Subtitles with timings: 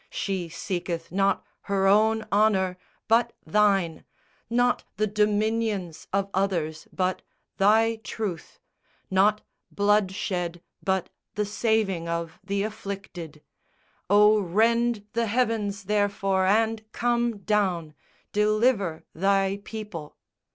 [0.09, 2.75] She seeketh not her own honour,
[3.07, 4.03] but Thine,
[4.49, 7.21] Not the dominions of others, but
[7.57, 8.59] Thy truth,
[9.11, 13.43] Not bloodshed but the saving of the afflicted!
[14.09, 17.93] O rend the heavens, therefore, and come down.
[18.33, 20.17] Deliver Thy people!